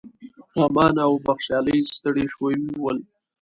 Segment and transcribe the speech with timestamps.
[0.63, 2.97] امان او بخشالۍ ستړي شوي ول.